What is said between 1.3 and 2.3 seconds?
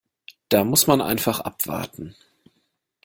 abwarten.